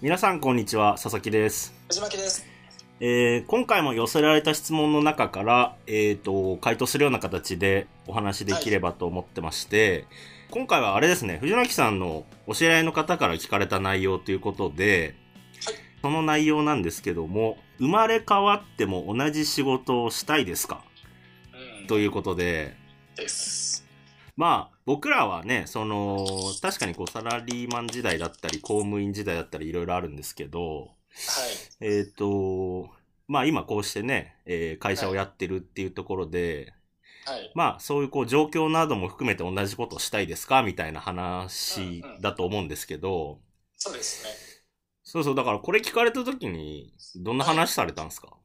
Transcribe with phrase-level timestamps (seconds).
[0.00, 1.74] 皆さんこんにちは、佐々木です。
[1.88, 2.46] 藤巻です。
[3.00, 10.06] えー今回も寄せられた質問の中から、えっ、と、回答するような形でお話できればと思ってまして、
[10.52, 15.16] 今回はあれですね、藤巻さんのお知り合いの方から聞かれた内容ということで、
[15.66, 20.84] はいその内容なんですけども、生まれ変わっても同じ仕事をしたいですか？
[21.80, 21.86] うん。
[21.88, 22.76] ということで、
[23.16, 23.84] です。
[24.36, 26.26] まあ、僕らはね、その、
[26.62, 30.86] 確かにこう、サラリーマン時代だったり、公務員時代だったり、いろいろあるんですけど、は
[31.82, 31.86] い。
[31.86, 32.88] えっ、と、
[33.26, 36.72] まあ今こうしてね、えー会社をやってるっていうところで、
[37.26, 37.52] はい。
[37.54, 43.40] まあそういうこう状況なども含めて同じことをしたいですかみたいな話だと思うんですけど、
[43.76, 44.30] そうですね。
[45.02, 48.38] そうそう、だからこれ聞かれた時に、どんな話されたんですか、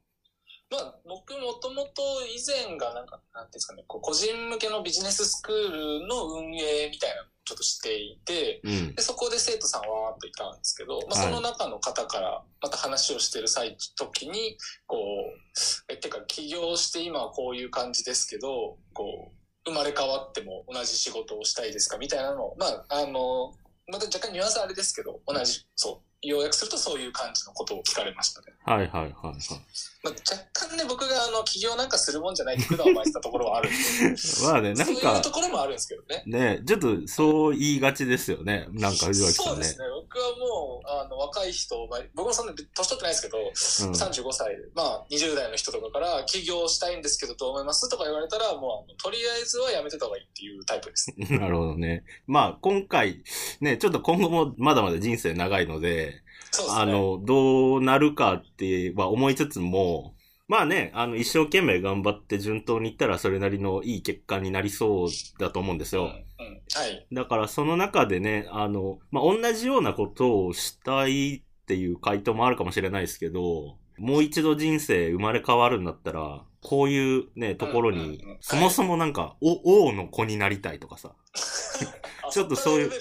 [0.73, 8.95] まあ、僕もともと以前がなんか、なんですかね、こう個人向けのビジネススクールの運営みたいなのをちょっとしていて、うん。
[8.95, 23.53] で、そこで生徒さんわーっといたんですけど、まあ、はいその中の方からまた話をしてる際、時に、こう、え、てか起業して今はこういう感じですけど、こう、生まれ変わっても同じ仕事をしたいですかみたいなのを、まあ、あの、
[23.91, 28.47] また若干ニュアンスはあれですけど、同じ、そう、要約するとそういう感じのことを聞かれましたね。
[28.65, 29.13] はいはいはいはい。
[29.13, 33.77] まあ、若干ね、僕があの、起業なんかするもんじゃないって管を巻いてたところはあるんで、
[34.43, 36.23] まあね、なんそういうかと、ころもあるんですけどね。
[36.25, 38.67] ね、ちょっとそう言いがちですよね。
[38.71, 39.77] なんかねそうんです。
[39.79, 39.85] ね。
[40.13, 51.11] 僕はもう、あの、若い人、まあ、僕もそんな年取ってないですけど、うん35歳、まあ、20代の人とかから、起業したいんですけど、どう思いますとか言われたら、もう、とりあえずはやめてた方がいいっていうタイプです。
[51.17, 52.03] なるほどね。
[52.27, 53.23] まあ今回、
[53.59, 56.67] ね、ちょっと今後もまだまだ人生長いので、ですね。
[56.69, 60.15] あの、どうなるかっては思いつつも、
[60.47, 65.09] まあね、あの、一生懸命頑張って順当にいったらそれなりのいい結果になりそう
[65.39, 66.51] だと思うんですうん、うよ。
[66.51, 66.53] ん。
[66.53, 67.07] はい。
[67.11, 81.13] だからその中でね、あの、まあ同じようなことをしたいっていう回答もあるかもしれないですけど、もう一度人生生まれ変わるんだったら、こういうね、ところにそもそもなんか、お、王の子になりたいとかさ。
[82.25, 82.91] あちょっとそういうい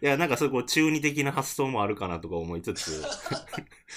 [0.00, 3.02] や、なんかそういうこう中二的な発想もあるかなとか思いつつ、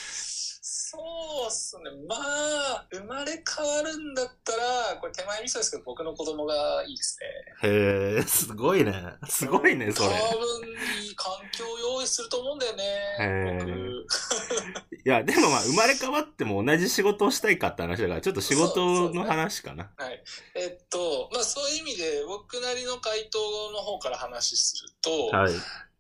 [0.92, 0.98] そ
[1.46, 1.84] うっすね。
[2.08, 7.20] まあ、生まれ変わるんだったら、これ手前味噌ですけど、僕の子供がいいです
[7.62, 7.70] ね。
[7.70, 8.92] へえ、すごいね。
[9.28, 10.10] すごいね、それ。
[10.10, 10.68] 多分
[11.04, 13.60] いい環境を用意すると思うんだよね。
[13.60, 14.08] 僕。
[15.06, 19.92] いや、でもまあ、生まれ変わっても同じ仕事をしたいかって話だから、ちょっと仕事の話かな。
[19.96, 20.24] はい。
[20.56, 23.38] えっと、まあそういう意味で、僕なりの回答
[23.74, 25.54] の方から話すると、はい。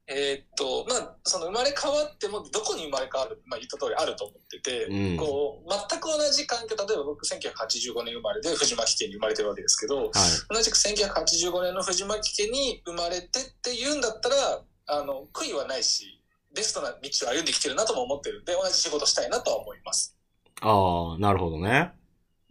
[0.09, 10.11] えっと、まあ、その生まれ変わっても、どこに生まれ変わるまあ言った通りあると思ってて、うんこう、全く同じ環境、例えば僕1985年生まれで藤巻家に生まれてるわけですけど、はい。
[10.49, 16.19] 同じく1985年の藤巻家に生まれてって言うんだったら、あの、悔いはないし、
[16.55, 20.17] ベストな道を歩んできてるなとも思ってるんで、同じ仕事したいなとは思います。
[20.61, 21.93] ああ、なるほどね。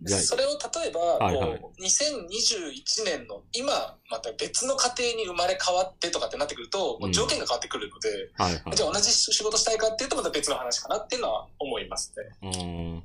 [0.07, 1.59] それを例えば、はいはい。
[1.59, 8.77] こう2021年の今、また別の家庭に生まれ変わってとかってなってくると、もう条件が変わってくるので、あ、はいはい。
[8.77, 13.03] じゃあ同じ仕事したいかっていうとまた別の話かなっていうのは思いますね。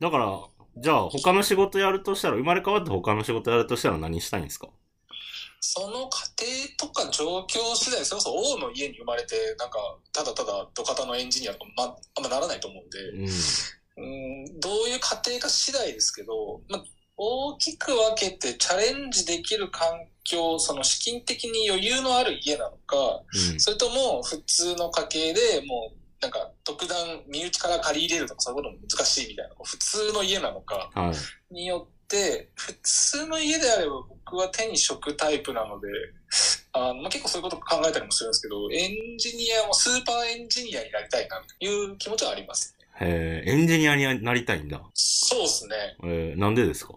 [0.00, 0.40] だから、
[0.76, 4.68] じゃあ他の仕事やるとしたら、生まれ変わって他の仕事やるとしたら何したいんですか？
[5.60, 9.78] その家庭とか状況次第、それこそ王の家に生まれて、なんか、
[10.12, 13.28] ただただ土方のエンジニアとか、まあ、あんまならないと思うんで、うん。
[13.96, 16.84] うん、どういう家庭か次第ですけど、まあ、
[17.16, 19.88] 大きく分けてチャレンジできる環
[20.24, 23.22] 境、その資金的に余裕のある家なのか、
[23.52, 23.60] うん。
[23.60, 31.12] それとも普通の家系でもう、なんか特段身内から借り入れるとかそういうことも難しいみたいな、普通の家なのかは
[31.50, 31.54] い。
[31.54, 35.88] によって、普通の家であれば僕は手に職タイプなので、
[36.72, 44.80] あのまあ、結構そういうこと考えたりもするんですけど、エンジニアもスーパーエンジニアになりたいなという気持ちはありますえ、エンジニアになりたいんだ。
[44.94, 45.96] そうですね。
[46.04, 46.94] えー、なんでですか？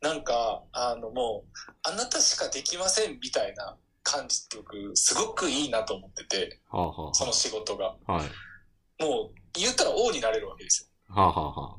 [0.00, 7.96] なんか、あのもう、あなたしかできませんみたいな感じって僕、すごくいいなと思ってて、はあ、はその仕事が。
[8.06, 9.02] あ、はい。
[9.02, 11.14] もう、言ったら王になれるわけですよ。
[11.14, 11.76] はあ、はあ、は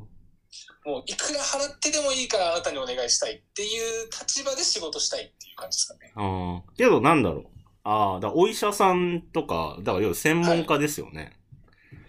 [0.85, 6.11] もう、いくら払ってでもいいからあなたにお願いしたいっていう立場で仕事したいっていう感じですかね。
[6.15, 6.21] あ。
[6.21, 6.73] ああ。
[6.75, 7.45] けどなんだろう。
[7.83, 11.37] ああ、だお医者さんとか、だから要は専門家ですよね。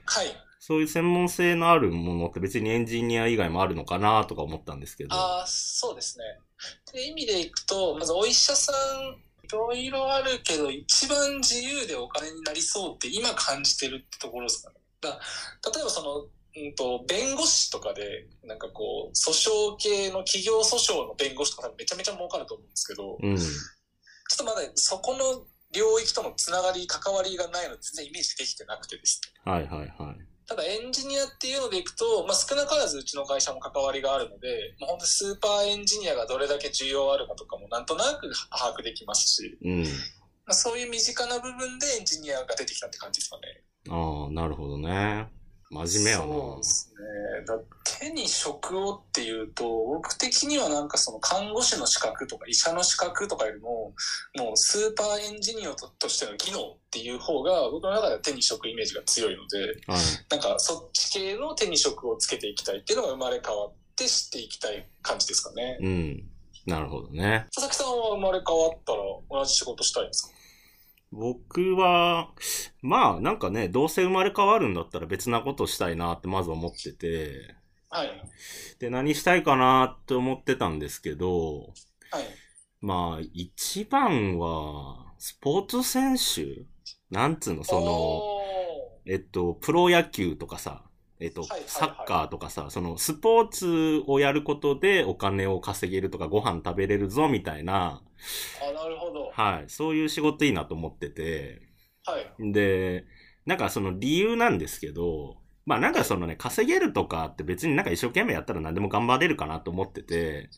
[0.06, 0.26] はい。
[0.60, 5.14] そういう専門性のあるものって別にエンジニア以外もあるのかなとか思ったんですけど。
[5.14, 6.24] ああ、そうですね。
[6.90, 14.76] って意味でいくと、まずお医者さん、いろいろあるけど、一番自由でお金になりそうって今感じてるってところですかね。
[15.00, 15.18] だ
[15.74, 23.38] 例えばその、うんと、弁護士とかで、なんかこう、訴訟系の企業訴訟の弁護士とかめちゃめちゃ儲かると思うんですけど、うん。
[23.38, 23.44] ちょ
[24.34, 29.50] っとまだそこの領域とのつながり、関わりがないので全然イメージできてなくてですね。
[29.50, 30.29] はいはいはい。
[30.50, 39.82] ただエンジニアっていうのでいくと、まあ、少なからずうちの会社も関わりがあるので、まあ、本当にスーパーエンジニアがどれだけ需要あるかとかもなんとなく把握できますし、うん。
[39.85, 39.87] ま
[40.49, 43.62] あ、そういう身近な部分でエンジニアが出てきたって感じですかね。
[43.91, 45.29] ああ、なるほどね。
[45.70, 46.25] 真面目やな。
[46.25, 47.46] そうですね。
[47.46, 47.58] だ
[48.00, 53.94] 手に職をっていうと、僕的にはなんかその看護師の資格とか医者の資格とかよりも、
[54.37, 59.99] もうスーパーエンジニアととしての技能っていう方が僕の中では手に職イメージが強いので、はい。
[60.31, 65.78] なんかそっち系の手に職をつけていきたいっていうのが生まれ変わって知っていきたい感じですかね。
[65.81, 66.25] うん。
[66.66, 67.46] なるほどね。
[67.55, 68.99] 佐々木さんは生まれ変わったら
[69.31, 70.39] 同じ仕事したいですか？
[71.12, 72.30] 僕は、
[72.82, 77.56] まあなんかね、どうせ生まれ変わるんだったら別なことしたいなってまず思ってて、
[77.88, 78.10] はい。
[78.78, 81.72] で、何したいかなって思ってたんですけど、
[82.12, 82.24] はい。
[82.80, 86.64] まあ一番は、スポーツ選手？
[87.10, 88.42] なんつうの、その、お
[89.04, 90.84] えっと、プロ野球とかさ、
[91.20, 99.31] えっと、はいはいはいサッカーとかさ、そのスポーツをやることでお金を稼げるとかご飯食べれるぞみたいな、ーあ、なるほど。
[99.32, 101.61] はい、そういう仕事いいなと思ってて、
[102.05, 102.52] はい。
[102.52, 103.05] で、
[103.46, 105.37] なんかその理由なんですけど、
[105.67, 110.49] まあなんかそのね、稼げるとかって別になんか一生懸命やったら何でも頑張れるかなと思ってて、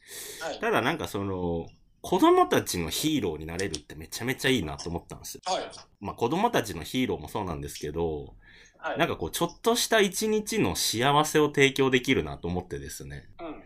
[0.40, 0.58] はい。
[0.60, 1.66] ただなんかその、
[2.00, 5.42] 子供たちのヒーローになれるってめちゃめちゃいいなと思ったんですよ。
[5.46, 5.64] はい。
[6.00, 8.34] まあ子供たちのヒーローもそうなんですけど、
[8.82, 8.98] はい。
[8.98, 13.28] なんかこうちょっとした一日の幸せを提供できるなと思ってですね。
[13.40, 13.62] うん。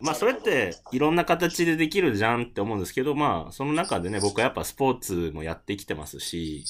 [0.00, 6.64] まあそれっていろんな形でできるじゃんって思うんですけど、まあその中でね、僕はやっぱスポーツもやってきてますし、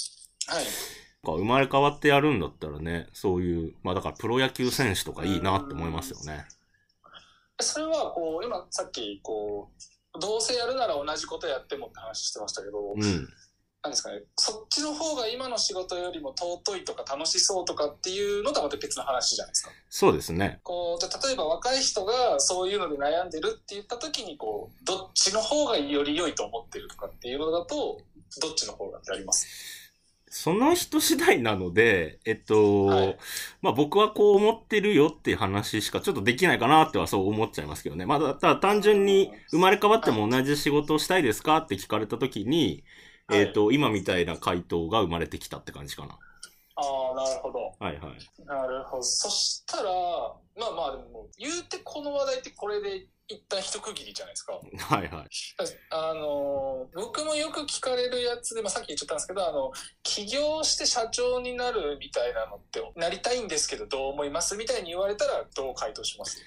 [0.47, 0.65] はい。
[1.25, 6.47] 生まれ変わってやるんだったらね、そういう、まあだからプロ野球選手とかいいなって思いますよね。
[7.61, 9.71] それは、こう、今、さっき、こ
[10.17, 13.29] う、どうせやるなら同じことやってもって話してましたけど、うん。
[13.81, 19.71] なんですかね、そっちの方が今の仕事よりも尊いとか楽しそうとかっていうのとはまた別の話じゃないですか。
[19.89, 20.59] そうですね。
[20.65, 28.01] こう、じゃあ例えば若い人がそういうので悩んでるって言った時に、こう、どっちの方がより良いと思ってるとかっていうのだと、
[28.43, 29.47] どっちの方がってあります？
[30.29, 33.19] その人次第なので、えっと、はい
[33.63, 38.05] まあ僕はこう思ってるよっていう話しかちょっとできないかなってはそう思っちゃいますけどね。
[38.05, 42.85] まあだただ単純に生まれ変わっても同じ仕事をしたいですかって聞かれた時に、はい
[43.31, 46.19] えっと、今みたいな回答が生まれてきたって感じかな。
[46.77, 46.81] あ
[47.13, 47.59] あ、なるほど。
[47.79, 48.45] はいはい。
[48.45, 49.03] なるほど。
[49.03, 49.91] そしたら、
[50.57, 54.53] まあまあでも、言うてこの話題ってこれで一旦一区切りじゃないですか。
[54.55, 55.29] はいはい。
[55.91, 59.73] あの、僕もよく聞かれるやつで、まあ、さっき言っちゃったんですけど、あの、
[60.03, 66.41] 起業して社長になるみたいなのって、なりたいんですけどどう思いますみたいに言われたらどう回答します？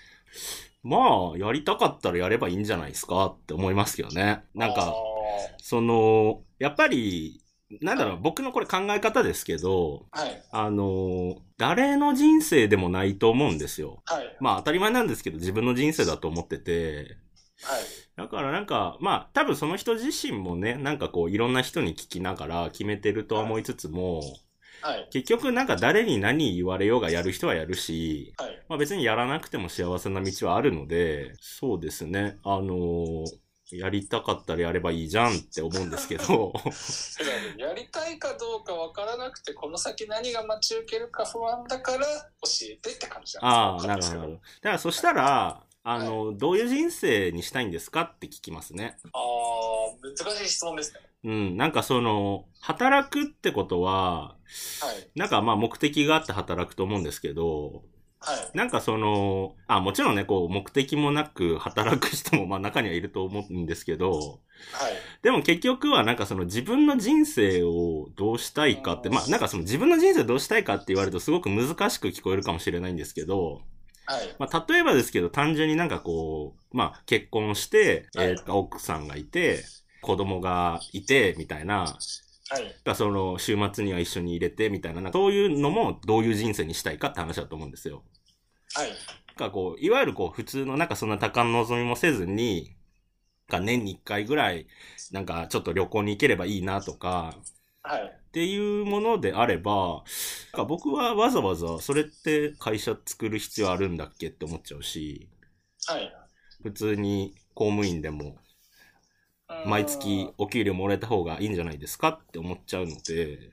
[0.81, 4.45] まあ、やりたかったらやればいいんじゃないですかって思いますけどね。
[4.55, 4.95] なんあか、
[5.57, 7.41] その、やっぱり、
[7.81, 10.43] なんだろう、僕のこれ考え方ですけど、ーはい。
[10.51, 14.01] あの、誰の人生でもないと思うんですよ。
[14.05, 14.37] はい。
[14.41, 17.17] まあ当たり前なんですけど、自分の人生だと思ってて、
[17.63, 17.81] はい。
[18.17, 24.21] だからなんか、まあ多分その人自身もね、なんかこういろんな人に聞きながら決めてるとは思いつつも、
[24.81, 25.07] はい。
[25.11, 28.65] 結局なんか誰に何言われようがやる人はやるし、はい。
[28.67, 33.25] まあ別にやらなくても幸せな道はあるので、そうですね、あのー
[33.77, 36.53] やりたかったらやればいいじゃんって思うんですけど、
[37.57, 42.05] やりたいかどうかわからなくて、この先何が待ち受けるか不安だから教
[42.63, 44.33] えてって感じなんですああ、なるほど、なるほど。
[44.33, 48.97] だからそしたら、あの、どういう人生にしたいんですかって聞きますね。
[49.13, 50.99] ああ、難しい質問ですね。
[51.23, 54.35] うん、なんかその、働くってことは、は
[55.15, 55.19] い。
[55.19, 57.83] なんかまあ目的があって働くと思うんですけど、
[58.21, 58.57] はい。
[58.57, 64.39] なんかその、あ、もちろんね、こう、目的もなく働く人もまあ中にはいると思うんですけど、
[64.71, 64.93] はい。
[65.23, 73.61] でも結局はなんかその自分の人生をどうしたいかって、まあなんかその自分の人生どうしたいかって言われるとすごく難しく聞こえるかもしれないんですけど、
[74.05, 74.35] はい。
[74.39, 79.63] まあ例えばですけど単純になんかこう、まあ結婚して、はいえーと奥さんがいて、
[80.01, 82.30] 子供がいて、みたいな、はい。
[82.83, 88.03] がその週末には一緒に入れてみたいな、そういうのもどういう人生にしたいかって話だと思うんですよ。
[88.73, 88.91] はい。
[89.35, 92.75] かこう、いわゆるこう普通のなんかそんな多感望みもせずに、
[93.47, 94.67] か年に一回ぐらい、
[95.11, 97.35] なんかちょっと旅行に行ければいいなとか、
[97.83, 98.01] はい。
[98.03, 100.03] っていうものであれば、
[100.53, 105.27] か僕はわざわざそれって会社作る必要あるんだっけって思っちゃうし、
[105.87, 106.13] はい。
[106.63, 108.37] 普通に公務員でも
[109.65, 113.51] 毎月お給料もらえた方がいいんじゃないですかって思っちゃうので、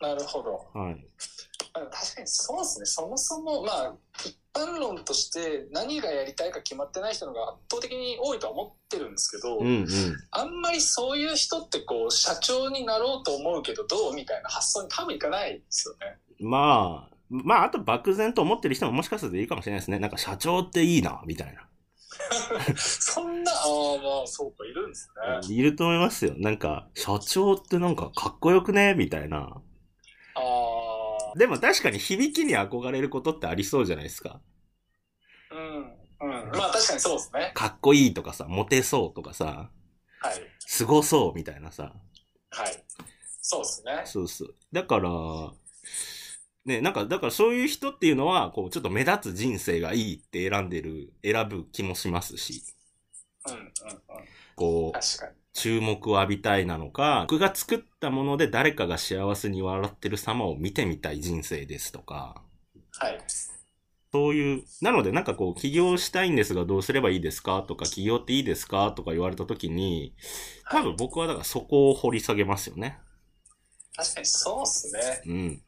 [0.00, 0.66] なるほど。
[0.72, 1.06] はい。
[1.74, 2.86] まあ、確かにそうですね。
[2.86, 9.86] そもそも、まあ、一般論として何がやりたいか決まってない人のが圧倒的に多いとは思ってるんですけど、うんうん。
[10.30, 16.18] あんまりそういう人ってこう、社長になろうと思うけどどうみたいな発想に多分いかないですよね。
[16.40, 19.98] まあ、まあ、あと漠然と思ってる人ももしかするといいかもしれないですね。
[19.98, 21.68] なんか社長っていいな、みたいな。
[22.76, 23.58] そんな、ああ、
[24.02, 25.10] まあ、そうか、いるんです
[25.48, 25.54] ね。
[25.54, 26.34] いると思いますよ。
[26.36, 28.94] なんか、社長ってなんかかっこよくね？
[28.94, 29.38] みたいな。
[30.34, 30.40] あ
[31.34, 34.40] あ、でも確かに響きに憧れることってありそうじゃないですか。
[35.50, 36.50] うん、うん。
[36.52, 37.52] まあ、確かにそうですね。
[37.54, 39.70] かっこいいとかさ、モテそうとかさ、
[40.20, 40.34] はい。
[40.60, 41.92] すごそうみたいなさ。
[42.50, 42.84] はい。
[43.40, 44.02] そうですね。
[44.04, 44.54] そうそう。
[44.72, 45.10] だから、
[46.64, 52.62] ね、なんか、だからそういう人っていうのは、こう、ちょっと目立つ人生がいいって選んでる、選ぶ気もしますし、
[53.46, 53.70] うん、うん、うん。
[54.56, 55.00] こう。
[55.52, 62.42] 注目を浴びたいなのか、僕が作ったもので誰かが幸せに笑ってる様を見てみたい人生ですとか、
[62.98, 63.20] はい。
[64.12, 70.14] そういう、なのでなんかこう、起業したいんですがどうすればいいですかとか、起業っていいですかとか言われた時に、
[70.70, 72.98] 多分僕はだからそこを掘り下げますよね。
[73.96, 75.22] 確かにそうですね。
[75.26, 75.62] うん。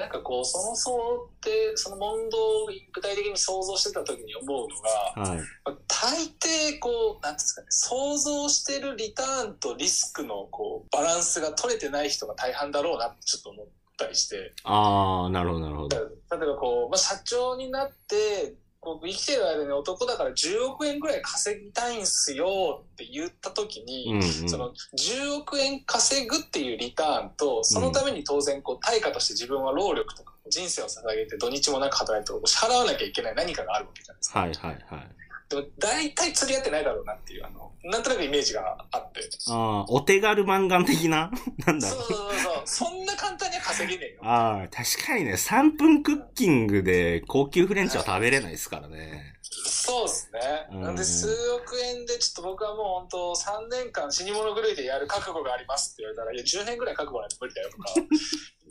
[0.00, 0.96] なんかこう、そもそも
[1.36, 5.38] って、その問答を具体的に想像してた時に思うのが、はい。
[5.38, 13.66] まあ大抵こう、なんですかね、想像してるリターンとリスクのこう、バランスが取れてない人が大半だろうなってちょっと思っ
[13.98, 15.96] たりして、あー、なるほど、なるほ例ど。
[15.96, 18.54] えばこう、まあ、社長になって、
[18.86, 24.22] こう生きてる間に男だから10億円ぐらい稼ぎたいんすよって言った時に、うんうん。
[24.22, 34.38] その10億円稼ぐっていうリターンと、そのために当然こう対価として自分は労力とか人生を捧げて土日もなく働いてこう支払わなきゃいけない何かがあるわけじゃないですか。
[34.38, 35.08] はいはいはい。
[35.48, 39.20] でも大体釣り合ってないだろうなっていう、あの、なんとなくイメージがあって。
[39.48, 41.30] あー、お手軽漫画的な？
[41.66, 42.02] なんだろう。
[42.02, 42.62] そうそうそうそう。
[42.64, 44.20] そんな簡単には稼げねえよ。
[44.24, 49.34] ああ、確かにね、3分クッキングで高級フレンチは食べれないですからね。
[49.42, 50.40] そうですね。
[50.72, 57.94] うんなんで、数億円でちょっと僕はもう本当3年間死に物狂いでやる覚悟がありますって言われたら、いや、10年ぐらい覚悟ないと無理だよとか。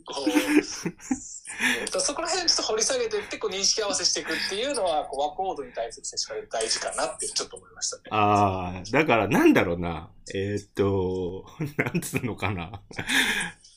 [0.08, 8.04] うそこら辺ちょっと掘り下げていってこう認識合わせしていくっていうのはこうワコードに対する接し方大事かなってちょっと思いましたね。
[8.12, 10.10] ああ、だからなんだろうな。
[10.34, 11.46] えーっと、
[11.78, 12.82] なんつうのかな。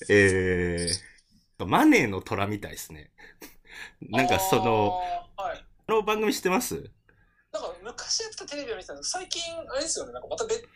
[0.08, 3.10] えー、マネーの虎みたいですね。
[4.02, 5.00] なんかその、
[5.36, 5.64] はい。
[5.86, 6.74] この番組知ってます
[7.50, 10.68] なんか昔やってたテレビを見てたんですけど最近あれですよね、なんかまた別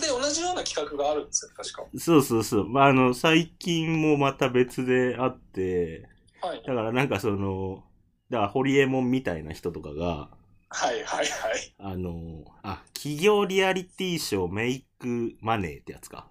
[0.00, 1.84] で同じような企画があるんですよ、確か。
[1.98, 2.68] そうそうそう。
[2.68, 6.08] まあ、あの、最近もまた別であって、
[6.40, 6.62] はい。
[6.66, 7.84] だからなんかその、
[8.30, 10.30] だから、ホリエモンみたいな人とかが、
[10.68, 11.74] はいはいはい。
[11.78, 16.28] あの、あ、企業リアリティショーメイクマネーってやつか。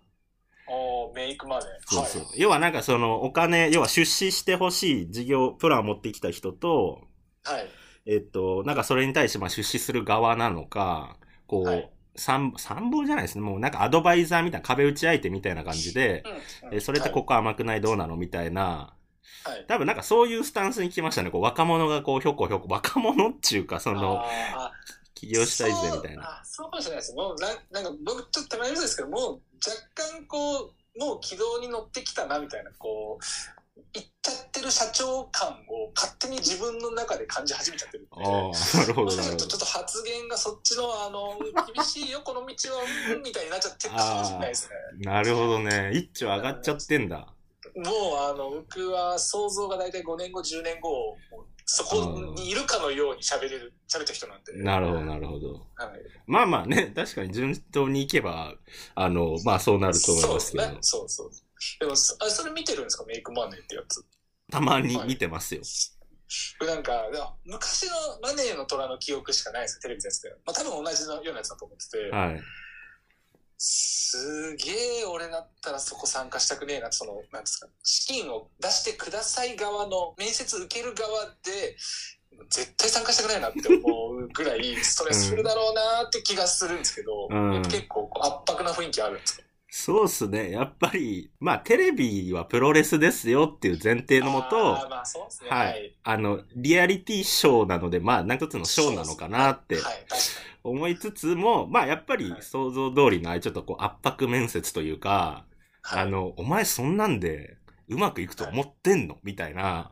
[0.68, 1.68] おーメイクまで。
[1.86, 2.22] そうそう。
[2.24, 2.42] はい。
[2.42, 7.08] 要はなんかそのお金、要は出資してほしい事業プランを持ってきた人と、
[7.44, 7.68] はい。
[8.08, 13.42] えっと、なんかそれに対してまあ出資する側なのか、こう、はい参参謀じゃないですね。
[13.42, 16.24] もうなんかアドバイザーみたいな壁打ち相手みたいな感じで、
[16.64, 18.94] うんえそれってここ甘くないどうなのみたいな、
[19.44, 19.66] はい。
[19.68, 21.32] 多分なんかそういうスタンスに来ましたね。
[21.32, 24.72] こう若者がこうひょこひょこ、若者っていうかその、あ
[25.14, 26.24] 起業したいぜみたいな。
[26.44, 27.14] そうあそうかもしれないです。
[27.16, 27.42] もう
[27.72, 29.40] な、なんか僕ちょっとたまに言うんですけど、もう若
[29.94, 33.24] 干こう、もう軌道に乗ってきたなみたいな、こう、
[33.94, 38.24] いっちゃってる社長感を勝手に自分の中で感じ始めちゃってるんで。
[38.24, 39.38] なるほど、ちょっ。
[39.50, 41.38] と発言がそっちの、あの、
[41.74, 45.06] 厳しいよ、この道は、うんみたいになっちゃってるかもしれないですね。
[45.06, 45.92] なるほどね。
[45.94, 47.34] 一丁上がっちゃってんだ。
[47.76, 51.18] もう、あの、僕は想像が大体5年後、10年後、
[51.66, 54.54] そこにいるかのように喋れる、喋った人なんで。
[54.64, 55.54] なるほど、なるほど。
[55.54, 56.02] はい。
[56.28, 58.54] まあまあね、確かに順当に行けば、
[58.94, 60.78] あの、まあそうなると思いますけど、そうですね。
[60.82, 61.32] そうそう。
[61.80, 63.06] でも、そあそれ見てるんですか？
[63.06, 64.04] メイクマネーってやつ。
[64.52, 65.62] たまに見てますよ。
[66.68, 67.06] なんか、
[67.46, 70.30] 昔のマネーの虎の記憶しかないですよ、テレビのやつで。
[70.46, 72.10] まあ多分同じのようなやつだと思ってて。
[72.10, 72.42] はい。
[73.58, 74.72] すげ
[75.02, 81.78] え俺だったらそこ参加したくねえな、その、なんですか、資金を出してください側の、面接受ける側で、
[82.50, 89.44] 絶対参加したくないなって思うぐらいストレスフルだろうなって気がするんですけど、うん結構圧迫な雰囲気あるんですか？
[89.78, 90.52] そうっすね。
[90.52, 95.50] やっぱり、まあテレビはプロレスですよっていう前提のもあとー、まあそうですね。
[95.50, 95.94] はい。
[96.02, 99.80] あの、リアリティショーなので、まあ、なんかつのショーなのかなって
[100.64, 105.44] 思いつつも、まあ、やっぱり想像通りの、ああいうちょっとこう圧迫面接というか、
[105.92, 106.00] に。
[106.00, 107.58] あの、お前そんなんで
[107.90, 109.18] うまくいくと思ってんの？
[109.24, 109.92] みたいな、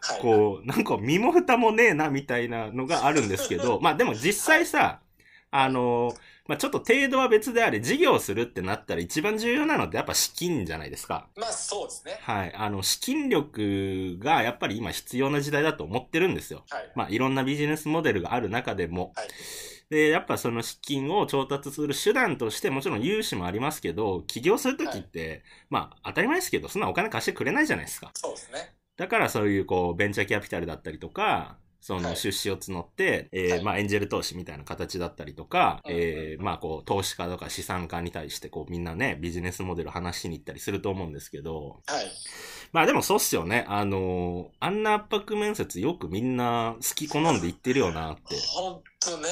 [0.00, 4.98] はい、こう、なんか身も蓋もねえな、みたいなのがあるんですけど、 まあでも実際さ、
[5.50, 6.14] あの、
[6.46, 11.28] まあ、ちょっと程度は別であれ、事業するってなったら一番重要なのってやっぱ資金じゃないですか。
[11.36, 12.18] まあそうですね。
[12.22, 12.54] はい。
[12.54, 16.64] あの、資金力がやっぱり今必要な時代だと思ってるんですよ。
[16.70, 16.92] はい。
[16.94, 19.12] まあ、いろんなビジネスモデルがある中でも。
[19.16, 19.28] はい。
[19.90, 28.12] で、やっぱその資金を調達する手段として、もちろん融資もありますけど、起業するときって、まあ、当たり前ですけど、そんなお金貸してくれないじゃないですか。
[28.14, 28.72] そうですね。
[28.96, 42.10] だからそういうこう、ベンチャーキャピタルだったりとか、そのはい出資を募って、えーはいまあエンジェル投資みたいな形だったりとか、うんうんえーまあこう、投資家とか資産家に対してこうみんなね、ビジネスモデル話しに行ったりすると思うんですけど、はい。
[42.72, 43.64] まあでもそうっすよね。
[43.68, 48.36] あのーあんな圧迫面接よくみんな好き好んで言ってるよなって。
[48.38, 49.28] ほんとね。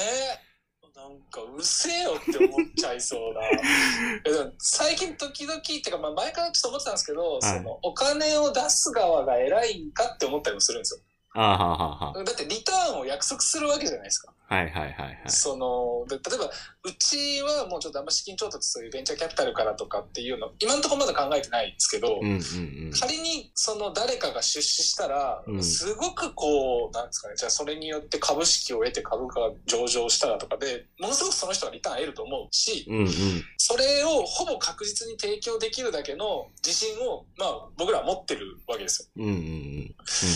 [0.99, 4.51] なんか、うるせえよって思っちゃいそうな。
[4.59, 11.08] 最近時々、っていうか、まあ前からちょっと思ってたんですけど、いその、お金を出す側が偉いんかって思ったりもするんですよ。
[11.35, 14.33] ああ、はあ、はあ、はだってリターンを約束するわけじゃないですか。
[14.47, 14.55] あ。
[14.55, 15.17] はいはいはいはい。
[15.27, 22.91] その、で例えば、うちはもうちょっとあんま資金調達そういうベンチャーキャピタルからとかっていうの、今のところまだ考えてないんですけど、うんうんうん。
[22.99, 33.09] 仮にその誰かが出資したら、うんすごくこう、なんですかね、じゃあそれによって株式を得て株価が上場したらとかで、ものすごくその人はリターン得ると思うし、うんうん。
[33.57, 39.23] それをほぼ確実に提供できるだけの自信を、まあ僕らは持ってるわけですよ。
[39.23, 39.95] うんうんうん。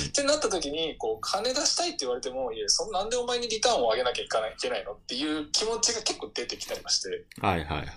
[0.09, 7.09] ってなった時に、こう、金出したいって言われても、いや、そんなんでお前にリターンを上げなきゃいけないいけないのっていう気持ちが結構出てきたりまして、
[7.41, 7.87] はいはいはい。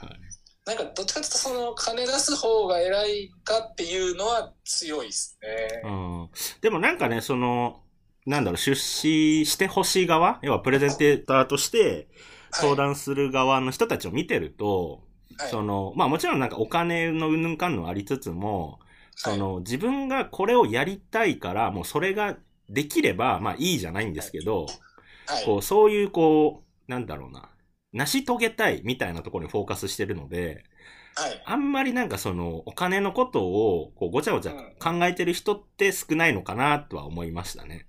[0.67, 5.81] なんかどっちかというとその金出す方が偉いかっていうのは強いですね。
[5.85, 6.31] うん。
[6.61, 7.85] でもなんかね、その、
[8.27, 12.09] なんだろう、出資してほしい側要はプレゼンテーターとして
[12.51, 15.05] 相談する側の人たちを見てると、
[15.39, 18.81] はい、その、まあもちろんなんかお金のうんぬんかんぬんありつつも、
[19.15, 19.39] そはい。
[19.39, 22.37] の、自分がこれをやりたいから、もうそれが
[22.69, 24.67] できれば、まあいいじゃないんですけど、
[25.27, 27.51] はい、こう、そういうこう、なんだろうな、
[27.93, 30.65] 成し遂げたいみたいなところにフォーカスしてるので、
[31.17, 31.43] はい。
[31.47, 37.87] あんまりなんかその、お金のことを、こう、ごちゃごちゃ考えてる人って少ないのかなとは思いましたね。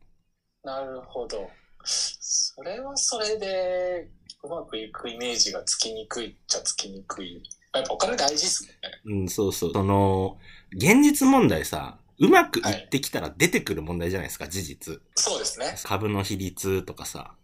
[0.63, 1.49] なるほど。
[1.83, 4.09] それはそれで、
[4.43, 7.43] うまくいくイメージがつきにくいっちゃつきにくい。
[7.73, 8.69] やっぱお金大事ですね。
[9.05, 9.73] うん、そうそう。
[9.73, 10.37] その、
[10.71, 15.01] 現実問題さ、うまくいってきたら出てくる問題じゃないですか、事実。
[15.15, 15.75] そうですね。
[15.83, 17.35] 株の比率とかさ。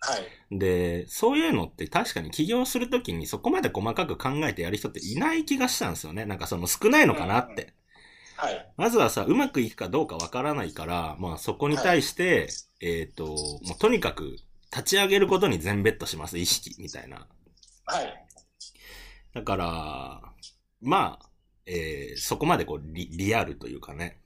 [0.00, 0.16] は
[0.50, 0.58] い。
[0.58, 6.24] で、そういうのって確かに起業するときにそこまで細かく考えてやる人っていない気がしたんですよね。
[6.24, 7.74] なんかその少ないのかなって。
[8.36, 8.72] はい。
[8.76, 12.48] まずはさ、うまくいくかどうかわからないから、まあそこに対して、
[12.80, 14.36] えっ、と、もうとにかく
[14.70, 17.26] 立ち上げることに全ベットします、意識みたいな。
[17.84, 18.26] はい。
[19.34, 20.22] だから、
[20.80, 21.27] まあ、
[21.68, 24.20] えーそこまでこうリリアルというかね、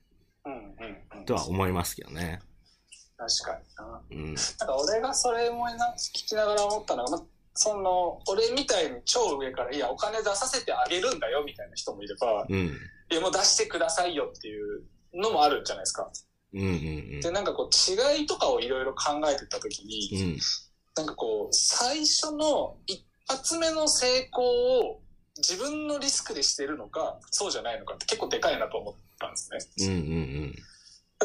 [0.45, 1.25] うんうんうん。
[1.27, 2.41] とは思いますけどね。
[3.17, 4.03] 確かにな。
[4.11, 4.35] うん。
[4.35, 7.25] なんか俺がそれもな聞きながら思ったのが、ま、
[7.55, 12.77] その、俺みたいに超上から、いや、お金出させてあげるんだよみたいな人もいれば、うん。
[13.11, 16.11] いや、もう出してくださいよっていうのもあるじゃないですか。
[16.55, 20.29] うんうんで、なんかこう、違いとかをいろいろ考えてたときに、うん。
[20.31, 20.39] うん。
[20.97, 24.43] なんかこう、最初の一発目の成功
[24.81, 25.02] を
[25.37, 29.89] 自分のリスクでしてるのか、そうじゃないのかって結構でかいなと思ったんですね。
[29.89, 29.99] うんう
[30.47, 30.55] ん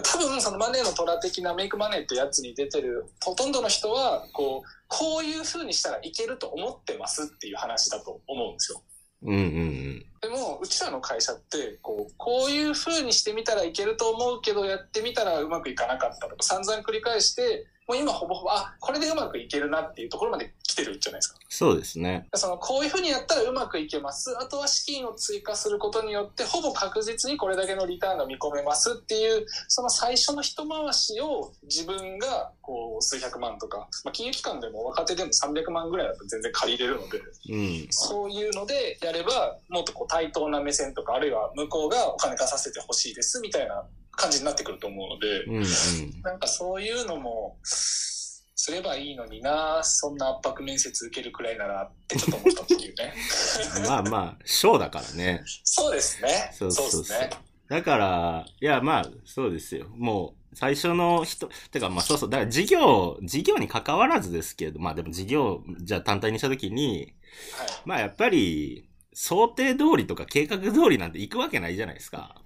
[0.03, 8.83] 多分そのマネーの虎的なメイクマネーってやつに出てるほとんどの人は、こう、こういう風にしたらいけると思ってますっていう話だと思うんですよ。
[9.23, 9.29] うん。
[9.29, 21.39] うんうんでも、うちらの会社って、こう、こういう風にしてみたらいけると思うけど、やってみたらうまくいかなかったとか、散々繰り返して、もう今ほぼほぼ、あ、これでうまくいけるなっていうところまで来てるじゃないですか。
[21.47, 22.27] そうですね。
[22.35, 24.37] その、こういう風にやったらうまくいけます。
[24.37, 37.87] あとは資金を追加することによって、ほぼ確実にこれだけのリターンが見込めますっていう、その最初の一回しを自分が、こう、数百万とか、まあ、金融機関でも若手でも300万ぐらいだと全然借りれるので、うん。
[37.89, 43.85] そういうのでやれば、もっとこう対等な目線とか、あるいは向こうがお金出させてほしいですみたいな
[44.17, 46.21] 感じになってくると思うので、うんうん。
[46.23, 53.13] なんかそういうのも、すればいいのにな、そんな圧迫面接受けるくらいならってちょっと思ったっていうね。
[53.87, 55.43] まあまあ、ショーだからね。
[55.63, 56.49] そうですね。
[56.51, 57.29] そうそうそうですね。
[57.69, 59.87] だから、いや、まあ、そうですよ。
[59.89, 67.13] もう、最初の人、てか、まあそうそう、だから事業、事業に関わらずですけど、まあでも事業、じゃあ単体にしたときに、
[67.57, 67.67] はい。
[67.85, 72.41] まあやっぱり、想定通りとか計画通りなんて行くわけないじゃないですか。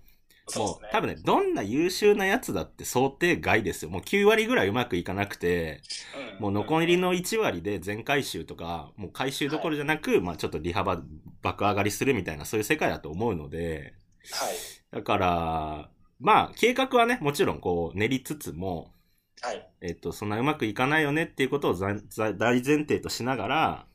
[0.52, 0.90] そうね。
[0.92, 3.92] 多分ね、どんな優秀なやつだって想定外ですよ。
[3.92, 5.82] もう9割ぐらいうまくいかなくて、
[6.36, 11.04] うんもう残りの1割で全回収とか、もう回収どころじゃなく、まあちょっと利幅
[11.44, 13.94] 爆上がりするみたいな、そういう世界だと思うので、
[14.32, 14.56] はい。
[14.92, 18.92] だから、まあ計画はね、もちろんこう練りつつも、
[19.42, 19.68] はい。
[19.82, 21.94] えっと、そんなうまくいかないよねっていうことを大
[22.38, 23.86] 前提としながら、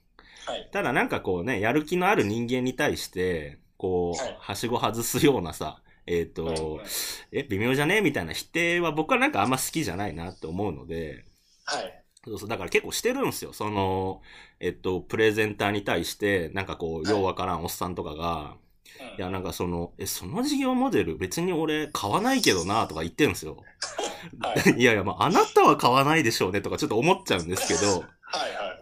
[0.47, 0.69] はい。
[0.73, 6.87] ただなんかこうね、やる気のある人間に対して、こう、はいはしご外すようなさ、えっ、と、うんうん
[7.33, 8.01] え、微妙じゃね？
[8.01, 11.25] みたいな否定は僕はなんかあんま好きじゃないなって思うので、
[11.65, 12.05] はい。
[12.25, 13.53] そうそう、だから結構してるんですよ。
[13.53, 14.23] その、
[14.61, 18.67] えっと、プレゼンターに対して、なんかこう、はいようわからんおっさんとかが、うん
[19.19, 23.57] いや、なんかその、え、その事業モデル別に俺買わないけどなとか言ってるんですよ。
[24.41, 24.81] はい。
[24.81, 28.05] いやいや、まあ、あなたは買わないでしょうねとかちょっと思っちゃうんですけど。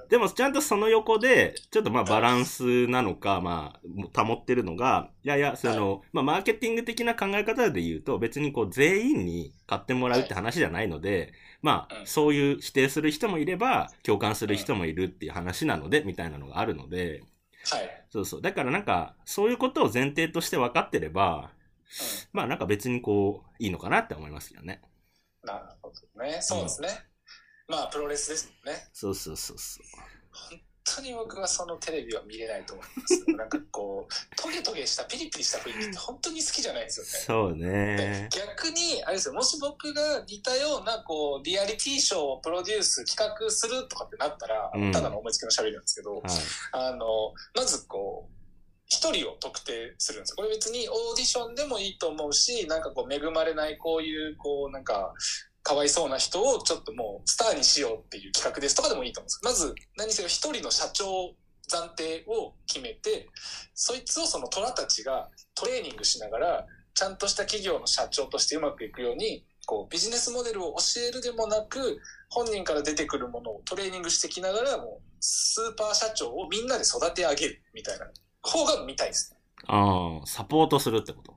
[0.09, 3.81] でもちゃんとその横で、ちょっとまあバランスなのか、ま
[4.15, 17.23] あ、保ってるのが、いやいや、その、まあマーケティング的な考え方で言うと、別にこう全員に買ってもらうって話じゃないので、まあ、うんそういう否定する人もいれば、共感する人もいるっていう話なので、みたいなのがあるので、
[17.71, 18.07] はい。
[18.11, 18.43] そうそう。
[18.43, 21.51] だからなんか、そういうことを前提として分かってれば、
[22.33, 24.83] まあなんか別にこう、いいのかなって思いますよね。
[25.43, 26.39] なるほどね。
[26.41, 26.89] そうですね。
[27.69, 28.89] まあ、プロレスですもんね。
[28.93, 29.85] そうそうそうそう。
[30.51, 33.25] 本当に僕はそのテレビは見れないと思います。
[33.37, 37.55] なんかこう、トゲトゲしたピリピリした雰囲気って本当に好きじゃないですよね。
[37.55, 38.29] そうでね。
[38.31, 46.23] 逆に、あれですよ、もし僕が似たような、こう、リアリティショーをプロデュース、企画するとかってなったら、うんただの思いつきの喋りなんですけど、はい。
[46.73, 48.35] あの、まずこう、
[48.87, 50.37] 一人を特定するんですよ。
[50.37, 55.15] これ別にオーディションでもいいと思うし、なんかこう、恵まれないこういう、こう、なんか、
[55.65, 61.35] かわいそうな人をちょっともうスターにしようっていう企画ですとかでもいいと思うんですまず、何せよ一人の社長
[61.69, 63.29] 暫定を決めて、
[63.75, 71.99] そいつをその虎たちがトレーニングしながら、ちゃんとした企業の社長としてうまくいくように、こう、ビジネスモデルを教えるでもなく、
[72.29, 78.07] 本人から出てくるものをトレーニングしてきながら、もう、スーパー社長をみんなで育て上げるみたいな
[78.43, 79.39] 方が見たいですね。
[79.67, 81.35] ああ、サポートするってこと？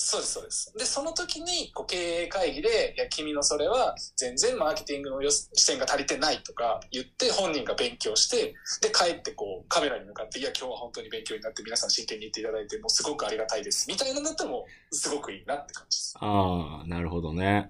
[0.00, 0.72] そうです、そうです。
[0.78, 13.88] で、その時に、こう、経営会議で、いや、君のそれは、全然マーケティングのよ視点が足りてないとか言って、本人が勉強して、で、帰ってこう、カメラに向かって、いや、今日は本当に勉強になって、皆さん真剣に言っていただいて、もうすごくありがたいです。
[13.88, 16.14] みたいなのだったらもう、すごくいいなって感じです。
[16.20, 17.68] ああ、なるほどね。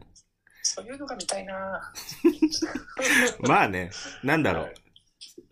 [0.62, 1.92] そういうのが見たいな
[3.40, 3.90] まあね、
[4.22, 4.64] なんだろう。
[4.64, 4.74] はい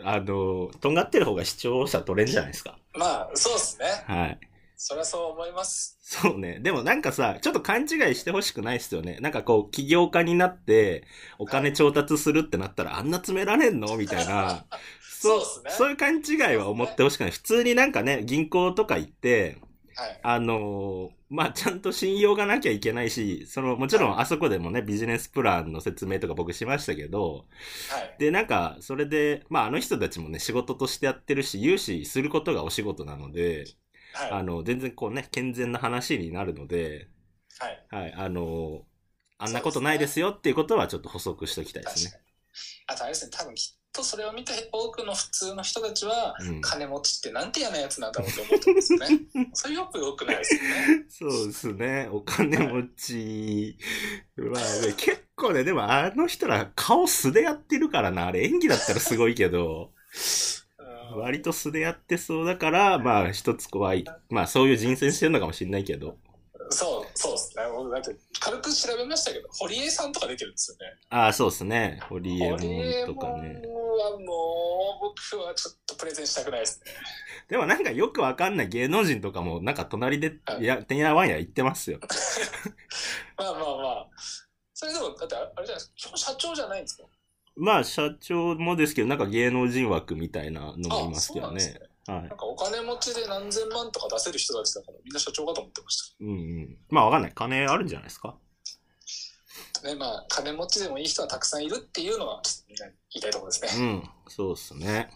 [0.05, 2.79] あの、とんがってる方が視聴者取れんじゃないですか。
[2.95, 3.87] まあ、そうですね。
[4.07, 4.41] はい。
[4.77, 5.99] そりゃそう思います。
[6.03, 6.61] そうね。
[6.61, 9.19] でもなんかさ、ちょっと勘違いしてほしくないっすよね。
[9.21, 11.05] なんかこう、起業家になって、
[11.39, 13.97] お金調達するってなったら、あんな詰められんの？
[13.97, 14.67] みたいな。
[15.01, 17.31] そうっすねそういう勘違いは思ってほしくない。
[17.31, 19.59] 普通になんかね、銀行とか行って、
[19.95, 20.21] はい。
[20.23, 27.47] あのーまあ、ちゃんと信用がなきゃいけないし、その、もちろんあそこでもね、ビジネスプランの説明とか僕しましたけど、
[27.91, 28.17] はい。
[28.19, 33.65] で、なんか、それで、まあ、あの人たちもね、仕事としてやってるし、融資することがお仕事なので、
[34.13, 34.31] はい。
[34.31, 37.09] あの、全然こうね、健全な話になるので、
[37.59, 37.87] はい。
[37.91, 38.85] はい、あの、
[39.39, 42.21] あんなことないですよっていうことはちょっと補足しておきたいですね。
[42.87, 49.21] あとあれですね、多分きっとそれを見た多くの普通の人たちは、うん金持ちってなんて嫌なやつなんだろうと思うと思うんですよね。
[49.53, 51.05] それよく良くないですよね。
[51.09, 52.09] そうですね。
[52.11, 53.79] お金持ち。
[54.37, 58.27] まあね、結構ね、でもあの人ら顔素でやってるからな。
[58.27, 60.66] あれ演技だったらすごいけど、うん
[61.15, 64.05] 割と素でやってそうだから、まあ一つ怖い。
[64.31, 66.17] まあそういう人選してるのかもしれないけど。
[66.71, 67.63] そう、そうですね。
[67.77, 70.97] 僕だって軽く調べましたけど、堀江さんとか出てるんですよね。
[71.11, 72.01] ああ、そうですね。
[72.09, 73.61] 堀江ンとか門ね。
[73.63, 76.93] はもう、僕はちょっとプレゼンしたくないですね。
[77.49, 82.01] でもなんかよくわかんない芸能人とかもなんか隣で、や、てんやわんや言ってますよ。
[83.39, 83.65] まあまあま
[84.01, 84.07] あ。
[84.75, 87.05] それでも、だってあれじゃないですか、社長じゃないんですか？
[87.57, 91.81] まあ社長もですけど、なんか芸能人枠みたいなのもいますけどね。
[92.07, 92.27] はいな。
[92.27, 96.77] んかお金持ちで何千万とか出せる人たちだからみんな社長かと思ってましうんうん。
[96.91, 97.33] まあわかんない。
[97.35, 98.37] 金あるんじゃないですか？
[99.83, 99.89] た。
[99.89, 103.85] ね、まあ金持ちでもいい人はたくさんいるっていうのはちょっとみんなに言いたいところですね。
[103.85, 104.11] うん。
[104.29, 105.11] そうっすね。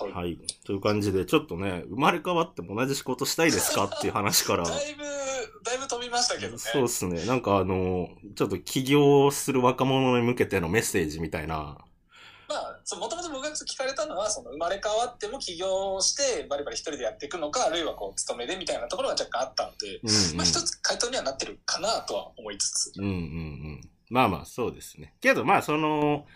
[0.00, 0.38] はいはい。
[0.64, 3.84] という感じで、ちょっとね、生まれ変わっても同じ仕事したいですか？
[3.84, 4.64] っていう話から。
[4.68, 5.04] だいぶ、
[5.64, 6.58] だいぶ飛びましたけどね。
[6.58, 7.24] そうっすね。
[7.26, 11.78] なんかあの、ちょっと起業する若者に向けてのメッセージみたいな。
[12.48, 20.36] まあ、もともと僕が聞かれたのは、その生まれ変わっても起業して、バリバリ一人でやっていくのか、あるいはこう、勤めでみたいなところが若干あったので、うん、うん。
[20.36, 22.92] まあ一つ回答にはなってるかなとは思いつつ。
[22.98, 23.90] うんうんうん。
[24.10, 25.14] まあまあ、そうですね。
[25.20, 26.26] けどまあ、その、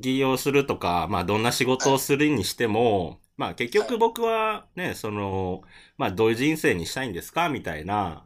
[0.00, 5.62] 起業するとか、まあ、どんな仕事をするにしても、まあ、結局僕はね、その、
[5.96, 8.24] まあ、どういう人生にしたいんですかみたいな、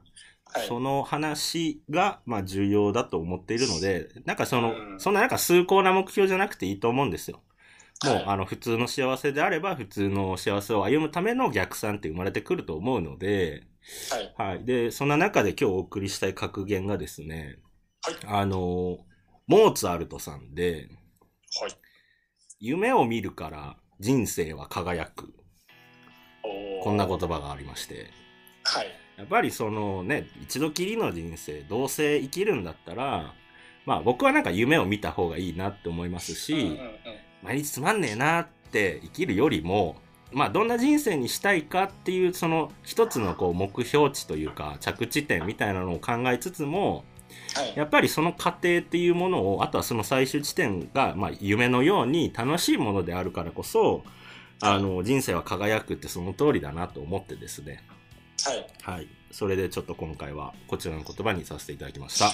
[0.55, 0.67] はい。
[0.67, 7.43] その話が、まあ、重要だと思っているので、なんかその、うんそんななんか崇高な目標じゃなくていいと思うんですよ。
[8.05, 13.65] もう、はいあの、普通の幸せであれば、普通の幸せを歩むための逆算って生まれてくると思うので、
[14.37, 14.51] はい。
[14.51, 14.65] はい。
[14.65, 17.59] で、そんな中で今日お送りしたい格言がですね、
[18.03, 18.99] はいあの、
[19.47, 20.89] モーツァルトさんで、
[21.61, 21.73] はい。
[22.61, 25.35] 夢を見るから人生は輝く。
[26.83, 28.11] こんな言葉がありまして。
[28.65, 29.02] はい。
[29.23, 33.35] やっぱりそのね、一度きりの人生、どうせ生きるんだったら、
[33.87, 36.77] まあ僕はなんか夢を見た方がいいなって思いますし、うんうんうん
[37.43, 39.97] 毎日つまんねえなって生きるよりも、
[40.31, 47.05] まあどんな人生にしたいかっていうその一つのこう目標値というか着地点みたいなのを考えつつも、
[47.55, 47.73] はい。
[47.77, 54.05] やっぱりその過程っていうものを、あとはその最終地点が、まあ夢のように楽しいものであるからこそ、
[54.61, 57.83] あの人生は輝くってその通りだなと思ってですね。
[58.51, 58.67] はい。
[58.83, 59.09] はい。
[59.31, 62.27] それでちょっと今回はこちらの言葉にさせていただきました。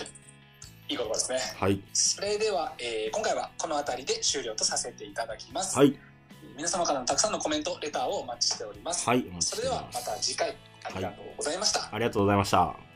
[0.88, 1.38] いい言葉ですね。
[1.58, 1.82] はい。
[1.92, 5.76] それでは、えー今回はこの辺りで終了とさせていただきます。
[5.76, 5.98] はい。
[6.56, 9.08] 皆様からのたくさんのコメント、レターをお待ちしております。
[9.08, 9.24] はい。
[9.40, 11.88] それではますた次回ありがとうございました。
[11.92, 12.87] ありがとうございました。